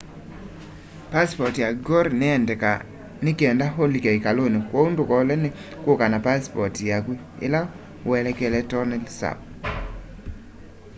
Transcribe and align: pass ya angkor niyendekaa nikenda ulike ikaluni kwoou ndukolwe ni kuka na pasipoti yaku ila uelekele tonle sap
pass 1.11 1.31
ya 1.59 1.65
angkor 1.71 2.05
niyendekaa 2.19 2.85
nikenda 3.25 3.65
ulike 3.83 4.11
ikaluni 4.19 4.59
kwoou 4.67 4.89
ndukolwe 4.91 5.33
ni 5.41 5.49
kuka 5.83 6.05
na 6.11 6.17
pasipoti 6.25 6.83
yaku 6.91 7.11
ila 7.45 7.59
uelekele 8.07 8.59
tonle 8.71 8.97
sap 9.17 9.39